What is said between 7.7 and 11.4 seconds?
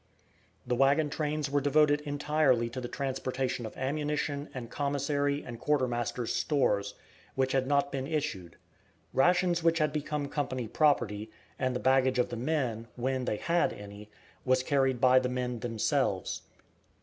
been issued. Rations which had become company property,